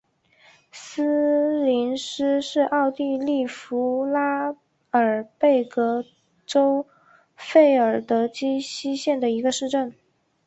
[0.71, 4.55] 施林斯是奥地利福拉
[4.89, 6.03] 尔贝格
[6.43, 6.87] 州
[7.35, 9.93] 费尔德基希县的一个市镇。